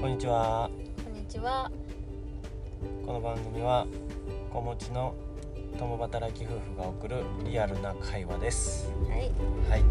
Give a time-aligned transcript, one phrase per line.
[0.00, 0.70] こんにちは
[1.04, 1.70] こんにちは。
[3.04, 3.86] この番組は
[4.52, 5.14] 子持ちの
[5.78, 9.20] 共働き夫婦が送るリアルな会話ですはい。
[9.68, 9.84] はい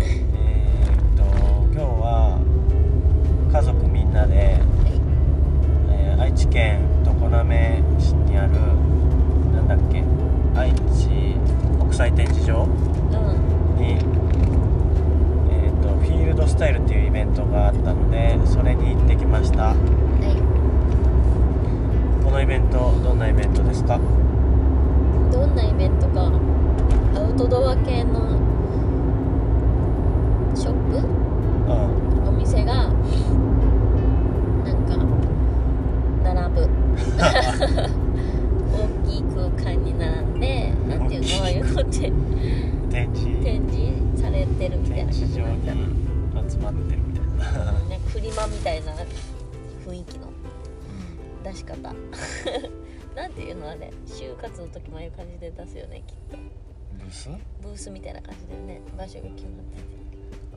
[0.00, 1.22] えー、っと
[1.72, 2.38] 今日は
[3.52, 4.56] 家族みんなで、はい。
[5.90, 8.52] えー愛知県常滑市にある
[9.54, 10.04] なんだっけ
[10.58, 11.08] 愛知
[11.78, 13.76] 国際展示場うん。
[13.76, 13.98] に、
[16.40, 19.74] ドスタイルっていうイベントがあったのでそれに行ってきました。
[19.74, 19.74] は
[22.24, 23.96] このイベントどんなイベントですか？
[23.96, 24.00] い。
[25.32, 26.32] どんなイベントか。
[27.14, 28.38] アウトドア系の
[30.54, 30.96] ショップ？
[30.96, 32.28] うん。
[32.28, 32.90] お店がな
[34.72, 34.96] んか
[36.24, 36.68] 並ぶ。
[38.72, 41.26] 大きい空間に並んでなんていうの？
[41.42, 42.10] ああいうのって。
[42.90, 43.28] 展示。
[43.44, 45.42] 展示されてるみたい展な感じだ集
[46.60, 47.26] まってるみたい
[47.64, 47.72] な。
[47.88, 48.92] ねフリマみたいな
[49.86, 50.28] 雰囲気の
[51.42, 51.94] 出し方。
[53.16, 53.92] なんていうのあれ。
[54.06, 56.36] 就活の時もああいう感じで出すよねきっと。
[56.98, 57.28] ブース？
[57.62, 58.80] ブースみたいな感じだよね。
[58.96, 59.82] 場所が決まってて。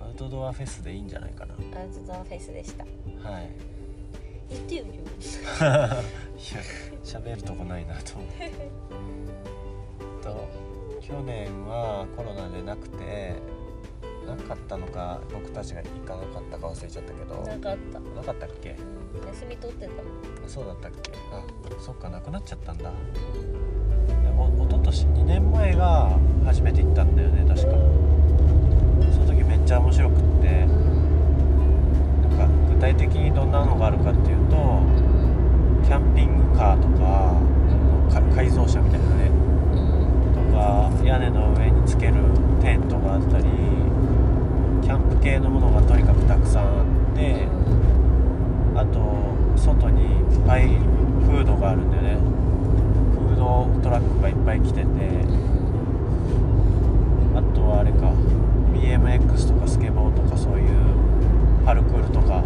[0.02, 1.54] アウトドアフェスでいいんじゃないかな。
[1.54, 2.84] アウトドアフェスでした。
[3.28, 3.50] はい。
[4.50, 4.84] 言ってよ
[7.04, 8.52] 喋るとこないなと思って。
[10.22, 10.48] と
[11.02, 13.36] 去年はコロナでなくて
[14.28, 17.36] なかったのか僕たちが行かなかったか忘れちゃったけど。
[17.36, 18.76] なかった、なかったっけ？
[19.22, 19.92] うん、休み取ってた。
[20.50, 21.12] そうだったっけ？
[21.32, 21.44] あ
[21.80, 22.90] そっかなくなっちゃったんだ。
[22.90, 22.96] で
[24.38, 27.72] お一昨年2年前が初めて行ったんだよね確か
[29.14, 34.56] その時めっちゃ面白くってなんか具体的にどんなのがあるかっていうと
[35.86, 37.40] キャンピングカーとか
[38.14, 39.32] か改造車みたいなね
[40.36, 42.16] とか屋根の上につける
[42.62, 43.44] テントがあったり
[44.82, 47.48] キャンプ系のものがとにかくたくさんあって
[48.76, 49.00] あと
[49.58, 52.18] 外にいっぱいフードがあるんだよね
[53.14, 54.88] フードトラックがいっぱい来てて
[57.36, 58.14] あとはあれか
[58.74, 60.70] BMX とかスケボーとかそういう
[61.66, 62.44] パルクールとか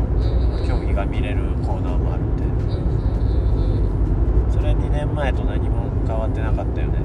[0.66, 2.54] 競技が見れるコーナーもあるみたいな。
[4.52, 6.98] それは2年前と何も変わってなかったよね。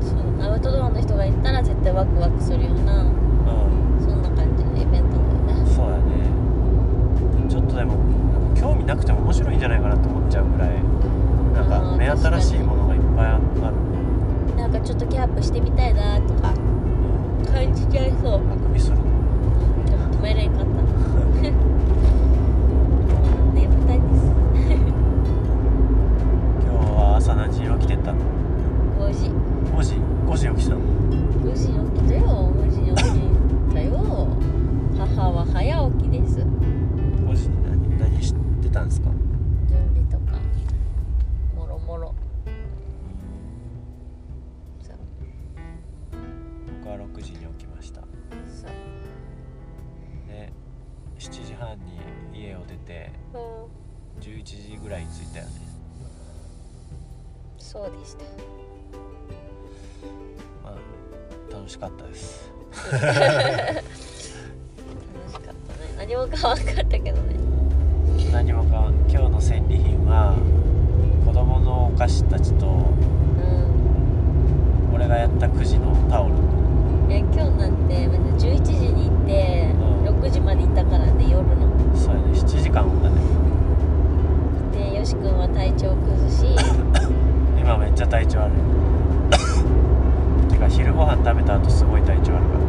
[0.00, 3.10] そうアウトドアの人が行ったら絶対ワクワクするようなうん。
[4.00, 5.70] そんな感じのイベントだよね。
[5.70, 6.04] そうだね。
[7.48, 7.94] ちょっとでも
[8.54, 10.70] 興味なくても面白いんじゃないかなって思っちゃうぐらい
[11.54, 13.42] なんか目新しいものがいっぱいある。
[14.56, 16.52] なんかちょっとキャンプしてみたいなとか
[17.52, 18.40] 感じちゃいそう。
[18.50, 18.96] あくびする。
[18.96, 19.04] の
[19.84, 20.66] でも止めれんかった
[29.06, 29.28] 5時。
[29.70, 29.94] 5時。
[30.26, 32.22] 5時に起きたの？5時に起きたよ。
[32.56, 34.28] 5時に起きたよ。
[34.98, 36.38] 母は早起きです。
[36.40, 39.10] 5時に何何してたんですか？
[39.68, 40.38] 準備とか。
[41.56, 42.14] もろもろ。
[44.82, 44.96] そう。
[46.82, 48.00] 僕は6時に起きました。
[48.00, 48.70] そう。
[50.28, 50.52] で
[51.18, 52.00] 7時半に
[52.34, 53.12] 家を出て
[54.20, 55.50] 11時ぐらいに着いたよね。
[57.58, 58.24] そうでした
[60.64, 60.74] まあ
[61.54, 62.50] 楽しかったです。
[62.92, 63.08] 楽しか
[65.38, 65.54] ったね。
[65.98, 67.36] 何も変わんかったけどね。
[68.32, 70.34] 何もか今日の戦利品は
[71.24, 72.84] 子供のお菓子たちとうん。
[74.94, 76.34] 俺がやったくじのタオル。
[77.08, 79.76] え今日なんてまず11時に行ってう
[80.12, 80.20] ん。
[80.20, 81.96] 6時までいたからね夜の。
[81.96, 82.28] そうやね。
[82.38, 83.16] 7時間おったね。
[84.72, 86.44] でよし君は体調崩し。
[87.58, 88.54] 今めっちゃ体調悪い。
[88.54, 88.60] て
[90.66, 92.66] か昼ご飯食べた後すごい体調悪かった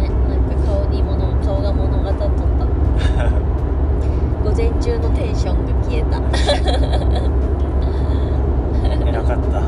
[0.00, 2.36] ねなんか顔にもの顔が物語っとった
[4.44, 6.26] 午前中のテンションが消えたた
[9.08, 9.60] 偉かった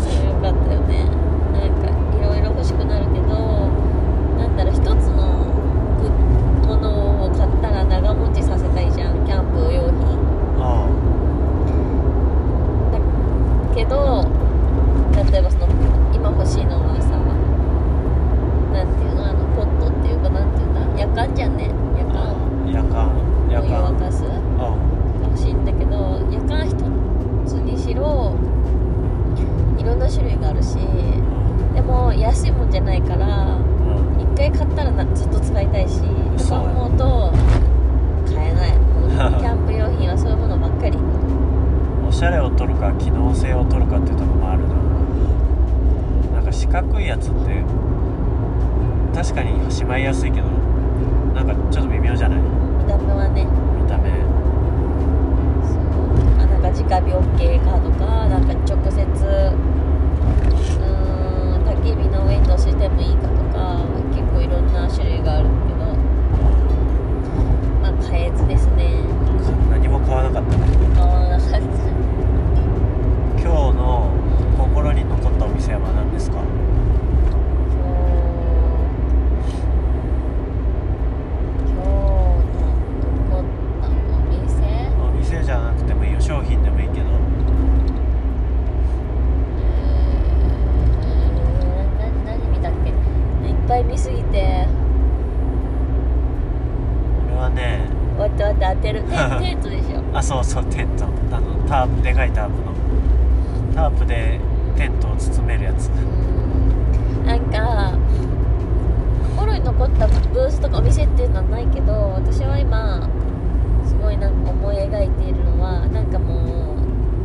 [0.00, 1.04] それよかったよね
[1.52, 3.68] なんかいろいろ欲しくなるけど
[4.38, 5.52] なんだろう一つの
[6.00, 6.08] ぐ
[6.66, 9.96] ものを買ったら長持ちさせたいじゃんキャンプ用品
[10.56, 10.58] う
[12.92, 13.00] だ
[13.74, 14.24] けど
[15.30, 15.66] 例えばその
[16.14, 17.08] 今欲しいのはさ
[18.72, 22.34] なんていうのあのポットっていうかなんていうんだ夜間じゃんね夜間
[22.64, 23.10] ん夜間
[23.50, 24.28] 夜お湯沸間かすう
[25.24, 26.74] 欲しいんだけど夜間一
[27.48, 28.34] つにしろ
[29.78, 31.24] いろんな種類があるしん
[31.74, 33.60] でも安いもんじゃないからう
[34.18, 34.22] ん。
[34.22, 36.64] 一回買ったらなずっと使いたいしとかそうや。
[36.70, 37.32] 思うと
[38.34, 38.72] 買えない。
[38.78, 39.10] もう
[39.40, 40.96] キャンプ用品はそういうものばっかり。
[42.08, 44.74] おしゃれを取るか機能性を取るかっていうところもあるな。
[46.36, 47.64] なんか四角いやつって
[49.14, 50.46] 確かにしまいやすいけど
[51.34, 52.38] なんかちょっと微妙じゃない？
[52.38, 53.46] 見た目はね。
[53.82, 54.10] 見た目。
[55.66, 55.80] そう。
[56.38, 60.86] あなんか直火 OK かとかなんか直接うー
[61.58, 63.78] ん焚き火の上に乗せてもいいかとか
[64.14, 65.80] 結構いろんな種類があるけど
[67.82, 69.00] まあ買えずですね
[69.70, 71.56] 何も買わなかったね買わなかった
[73.42, 74.10] 今日の
[74.58, 76.46] 心に残ったお店は何ですか今日
[81.62, 81.84] 今日の
[83.30, 83.44] 残っ
[83.80, 84.44] たお店
[85.00, 87.06] お店じゃなくてもいいよ商品でもいいけど
[89.58, 94.66] えー何何見たっけいっぱい見すぎて
[97.28, 98.30] 俺はね待
[98.90, 99.02] ってる。
[99.10, 100.16] テンテントでしょ。
[100.16, 101.04] あそうそうテント。
[101.04, 102.56] あのタープでかいタープの。
[103.74, 104.40] タープで
[104.76, 105.88] テントを包めるやつ。
[107.26, 107.92] なんか
[109.36, 113.08] 心に残ったブースとかお店っていうのはないけど私は今
[113.84, 116.76] すごいなんか思い描いているのはなんかも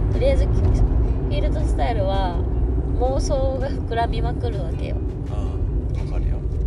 [0.10, 2.38] うとりあえずフィールドスタイルは
[3.00, 4.96] 妄想が膨らみまくるわけよ。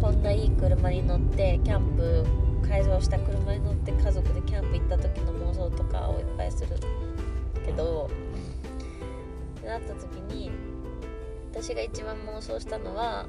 [0.01, 2.27] こんないい車に乗ってキャンプ
[2.69, 4.41] 改造した車に乗って家族で
[4.75, 6.77] キャンプ行った時の妄想とかをいっぱいする
[7.65, 8.11] けど
[9.59, 10.51] ってなった時に
[11.53, 13.27] 私が一番妄想したのは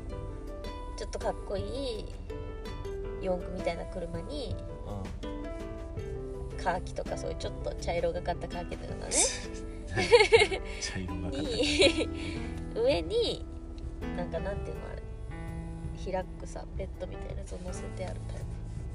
[0.98, 2.06] ちょっとかっこいい
[3.22, 4.56] 四駆みたいな車に
[6.60, 9.08] うカーキとかそういうちょっと茶色がかったカーキとかね。
[9.08, 9.12] ん
[10.82, 12.10] 茶色がかってるに
[12.76, 13.46] 上に
[14.18, 15.04] なんかなんていうのあれ。
[16.12, 18.42] 開くさベッドみたいなやつを乗せてあるタイ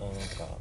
[0.01, 0.13] あなん
[0.49, 0.59] か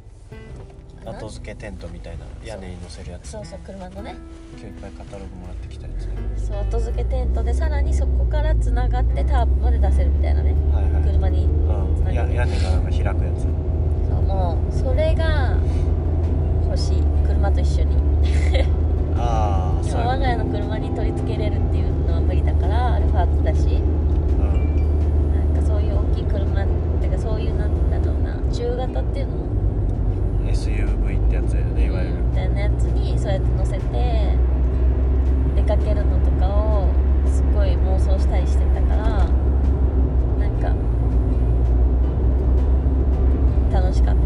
[1.06, 4.14] 後付けテントみたいな屋根に乗せるやつそうそう車のね。
[4.52, 6.12] 今日いっぱいカタログもらってきたやつね。
[6.36, 10.54] そう後付けテントでさらにそこからつながってタープまで出せるみたいなね。
[10.72, 11.02] はいはい。
[11.02, 12.12] 車にうん。
[12.12, 13.42] や屋根がなんか開くやつ。
[13.42, 13.48] そ
[14.18, 15.56] うもうそれが
[16.64, 17.02] 欲しい。
[17.26, 17.96] 車と一緒に。
[19.16, 23.76] ああ そう我が家の車に取り付けれるっていうのは無理だからアルファーツだし。
[23.76, 23.82] う
[24.42, 25.54] ん。
[25.54, 26.66] なんかそういう大きい車っ
[27.00, 29.49] てかそういうなんだろうな中型っていうの
[30.60, 32.22] SUV ってやつだよねいわゆる。
[32.22, 34.36] みたいなやつにそうやって乗せて
[35.56, 36.88] 出かけるのとかを
[37.26, 38.96] すごい妄想したりしてたから
[40.38, 40.68] なんか
[43.72, 44.16] 楽しかっ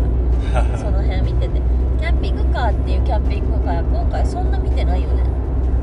[0.53, 0.75] た。
[0.79, 1.61] その辺見てて。
[2.01, 5.23] キャンピングカーっていうキャンピングカー今回そんな見てないよね。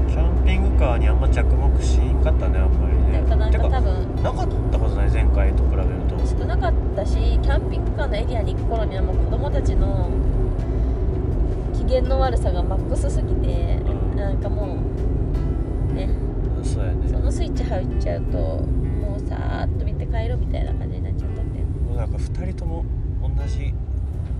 [0.09, 3.21] キャンピングカーにあんま着目しんかったねあんまりね。
[3.21, 6.17] なんかなんてか多分なかったことない前回と比べると。
[6.27, 10.09] 少なかったしキャンピングカーのエリアに行く頃にはもう子供たちの
[11.91, 14.15] 機嫌の悪さがマックスすぎて、うん。
[14.15, 14.77] なんかも
[15.89, 16.07] うね。
[16.63, 17.09] そうやね。
[17.09, 21.97] そのスイッチ入っちゃうともうさーっと見て帰ろうみたいな感じになっちゃったんでもう。
[21.97, 22.85] なんか2人とも
[23.21, 23.73] 同じ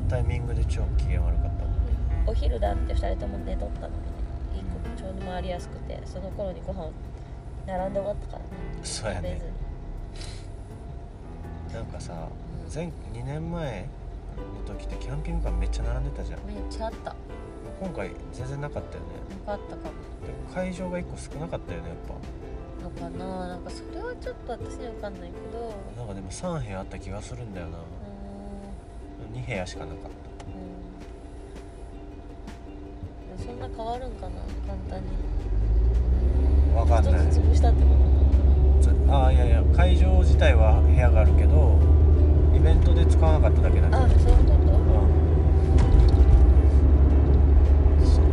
[0.08, 2.24] タイミングで超機嫌悪かったもんね。
[2.26, 4.00] お昼だって2人とも寝とったのにね。
[4.56, 4.64] いい
[4.96, 6.92] 子ちょうど回りやすくてその頃にご飯を
[7.68, 8.46] 並んで終わったからね。
[8.82, 9.42] そうやね。
[11.74, 12.30] なんかさ
[12.74, 13.90] 前2年前
[14.38, 16.40] の時ってキャンピングカーめっちゃ並んでたじゃん。
[16.46, 17.16] めっちゃあった。
[17.80, 19.10] 今回全然なかったよね。
[19.46, 19.94] なかったかも。
[20.26, 22.14] で会場が1個少なかったよねやっぱ。
[22.84, 23.48] のかな？
[23.48, 25.74] なんかそれはちょっと私には分かんないけど。
[25.98, 27.78] なんかでも3部屋あった気がするんだよな。
[27.78, 29.42] うーん。
[29.42, 29.98] 2部屋しかなかっ
[33.38, 33.46] うん。
[33.46, 34.32] そんな変わるんかな
[34.68, 35.08] 簡単に。
[36.74, 37.28] たわかんない。
[37.28, 37.90] 一つ潰したってこ
[38.82, 41.78] とつああいやいや会場自体は部屋があるけど
[42.62, 44.62] イベントで使わなかっただけだあそういうことうん
[48.06, 48.24] そう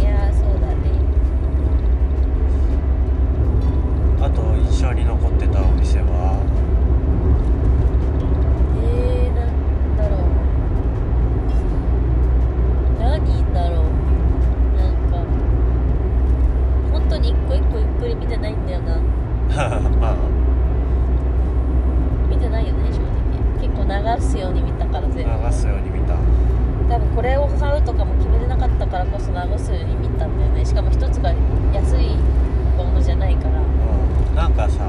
[0.00, 0.74] いやーそうだね
[4.22, 6.40] あと印象に残ってたお店は
[8.82, 9.48] えー、なん
[9.98, 10.28] だろう
[12.98, 13.84] 何だろう
[14.74, 15.20] なんか
[16.92, 18.96] 本当に一個一個ゆっくり見てないんだよな
[20.00, 20.16] まあ
[22.28, 23.08] 見てないよね正直
[23.60, 23.90] 結構流
[24.20, 25.46] すように見たから全部。
[25.46, 26.14] 流すように見た。
[26.88, 30.64] 多分これを買うとかも決めてなかったからこそ流すように見たんだよね。
[30.64, 31.32] しかも一つが
[31.72, 32.16] 安い
[32.76, 33.60] ものじゃないから。
[33.60, 34.34] うん。
[34.34, 34.84] なんかさ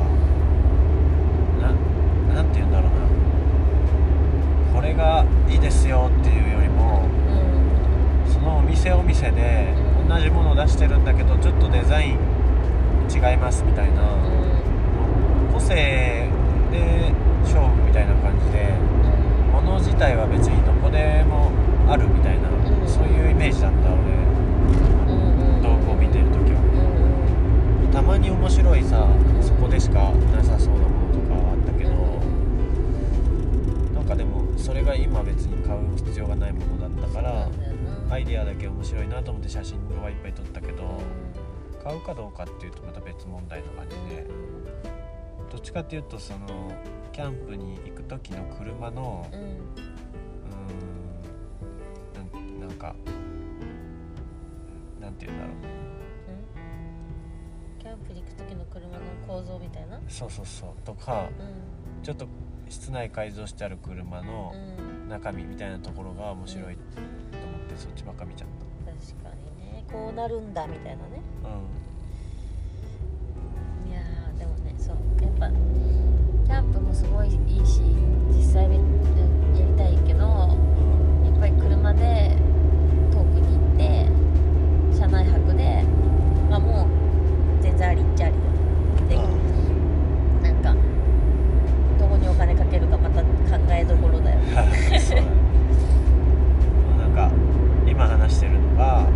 [1.61, 2.99] ななんて言うんだろうな。
[4.73, 7.03] これがいいですよっていうよりも
[8.25, 8.31] うん。
[8.31, 9.73] そのお店お店で
[10.07, 12.17] 同じものを出してるんだけどちょっとデザイン
[13.09, 16.29] 違いますみたいな、う個性
[16.71, 17.11] で
[17.43, 21.51] 勝負みたいな感じでん物自体は別にどこでも
[21.87, 22.87] あるみたいな、うん。
[22.87, 23.99] そういうイメージだった俺
[25.07, 25.61] うんうん。
[25.61, 26.61] 動画を見てる時は。
[26.61, 29.07] うんたまに面白いさ
[29.41, 31.89] そこでしかなさそうなものとかはあったけど
[33.95, 37.47] なんかでもそれがが今別に買う必要がないものだったから
[38.09, 39.21] アイデアだけ面白いな。
[39.21, 44.25] と思って写真はいっぱい撮ったけどう買うかどうかっていうとまた別問題な感じで
[45.49, 46.71] どっちかっていうとその
[47.11, 52.95] キャンプに行く時の車のんうんうーんなんなんか
[54.99, 55.55] なんて言うんだろう。
[57.79, 59.99] キャンプに行く時の車の構造みたいな？
[60.07, 60.69] そうそうそう。
[60.85, 62.03] とかうん。
[62.03, 62.27] ちょっと
[62.69, 65.09] 室内改造してある車のうん。
[65.09, 66.81] 中身みたいなところが面白いと
[67.39, 68.47] 思ってそっちばっか見ちゃっ
[68.85, 69.29] 確か
[69.59, 69.83] にね。
[69.91, 71.21] こうなるんだみたいなね。
[71.41, 71.55] たうん
[75.39, 75.49] ぱ
[76.45, 77.81] キャンプもすごいいいし
[78.35, 82.35] 実際にやりたいけどやっぱり車で
[83.11, 84.05] 遠くに行って
[84.97, 85.83] 車内泊で
[86.49, 88.35] まあもう全然ありっちゃあり
[89.07, 89.15] で
[90.43, 90.75] なんか
[91.97, 93.27] どこにお金かけるかまた考
[93.69, 95.27] えどころだよねそうだね
[96.99, 97.31] なんか
[97.87, 99.07] 今話してるのが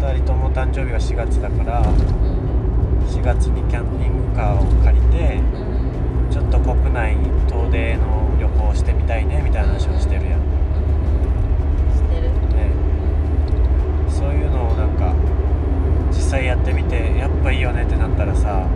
[0.00, 2.42] 2人とも誕生日が4月だからうん
[3.08, 7.16] 4月にキャンピングカーを借りてうんちょっと国内
[7.48, 10.40] 遠出の旅行をしてみたいねみたいな話をしてるやん、
[11.94, 12.70] してるね、
[14.08, 15.14] そういうのをなんか
[16.08, 18.66] 実際やってみてやっぱいいよねってなったらさ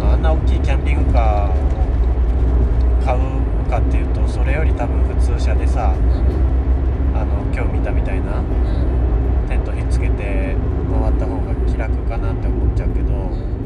[0.00, 10.56] うんあんな大きいキャンピングカーを買うかっていうとそれより多分普通車でさうんあの今日見たみたいなうんテントひっつけて
[10.90, 13.56] 回った方が気楽かなって思っちゃうけどうん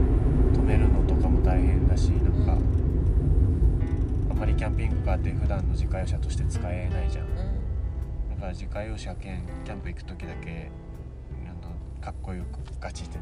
[0.53, 2.53] 止めるのとかも大変だしなんか
[4.31, 7.27] あんまりキャンピングカーって普段の自家用車として使えないじゃん。
[8.31, 10.71] だから自家用車兼キャンプ行く時だけ
[11.49, 13.19] あのかっこよくガチって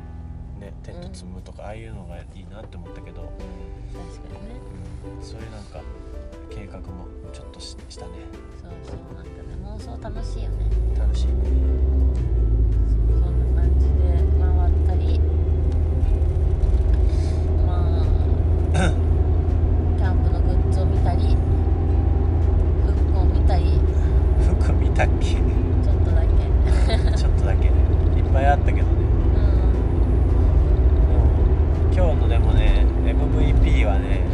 [0.60, 4.60] ねテント積むとか、ああいうのがいいなって思ったけど、確かにね。
[5.16, 5.24] うん。
[5.24, 5.80] そういうなんか
[6.50, 8.12] 計画もちょっとししたね。
[8.60, 8.96] そうそう。
[9.16, 10.66] なんかね妄想楽しいよね。
[10.98, 11.32] 楽しいね。
[13.08, 14.02] そんな感じで
[14.38, 15.18] 回ったり
[17.66, 18.04] まあ
[19.96, 21.34] キャンプのグッズを見たり
[22.86, 23.80] 服を見たり
[24.58, 25.40] 服見たっけちょ
[25.92, 26.28] っとだけ
[27.18, 27.74] ちょっとだけね
[28.16, 28.84] いっぱいあったけどね
[29.34, 29.50] うん
[31.08, 31.26] でも
[31.92, 34.24] 今日のでもね MVP はね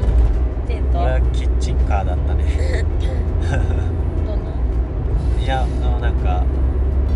[0.67, 2.85] テントこれはキッチンカーだったね
[4.27, 4.43] どの
[5.41, 6.45] いやあのなんか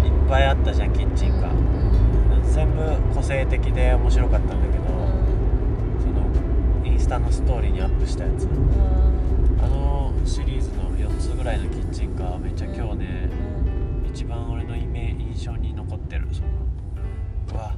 [0.04, 2.82] いっぱいあったじゃんキッチンカーうん全部
[3.14, 4.84] 個性的で面白かったんだけど、
[6.00, 6.26] その
[6.84, 6.98] イン
[7.38, 8.46] ストーリーにアップしたやつ。
[8.46, 8.50] うん。
[9.62, 13.30] あのシリーズの4つぐらいのキッチンカーめっちゃ今日ね
[14.12, 16.26] 一番俺のイメ印象に残ってる。
[16.32, 16.48] その
[17.54, 17.76] うわ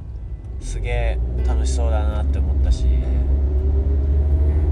[0.59, 2.87] すげえ楽しそうだなって思ったし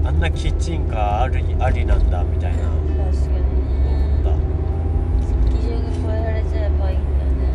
[0.04, 2.80] あんなキッチンカーありありなんだみたいな確かに。
[3.06, 4.34] 思っね
[5.50, 7.46] 基準が超えられちゃえばいいんだよね。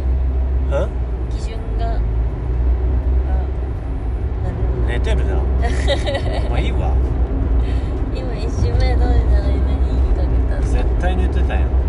[0.72, 0.90] たん
[1.38, 1.96] 基準が。
[1.96, 2.00] あ
[4.88, 5.36] 寝てるな。
[6.50, 6.96] もういいわ
[8.76, 11.85] 目どれないのに言いかけた絶対寝てたやん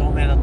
[0.00, 0.34] Então era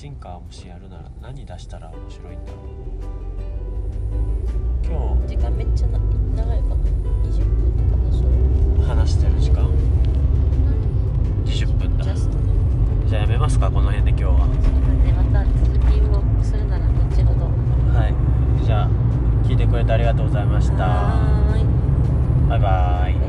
[0.00, 2.64] チンカーもしやるなら何出したら面白いんだろう。
[4.82, 5.98] 今日時間めっちゃ長
[6.56, 9.68] いかな20分とかでしょ話してる時間。
[11.44, 14.46] 20分だじゃあやめますかこの辺で今日は。
[15.32, 17.44] また続きをするなら後ほど
[17.94, 18.64] はい。
[18.64, 18.88] じゃあ
[19.46, 20.78] 聞いてくれてありがとうございました。
[22.48, 23.19] バイバイ。